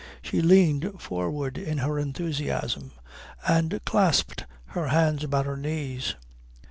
She 0.23 0.41
leaned 0.41 0.99
forward 0.99 1.59
in 1.59 1.77
her 1.77 1.99
enthusiasm 1.99 2.91
and 3.47 3.79
clasped 3.85 4.45
her 4.69 4.87
hands 4.87 5.23
about 5.23 5.45
her 5.45 5.57
knees. 5.57 6.15